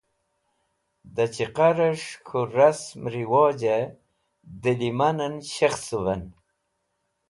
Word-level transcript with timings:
Dẽ 1.15 1.31
chẽqares̃h 1.35 2.09
k̃hũ 2.27 2.49
rasẽm 2.55 3.01
rewojẽ 3.13 3.83
dẽ 4.61 4.77
lemanẽn 4.79 5.35
shekhsuvẽn. 5.53 6.23